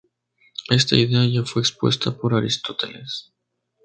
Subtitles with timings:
[0.71, 3.31] Esta idea ya fue expuesta por Aristóteles.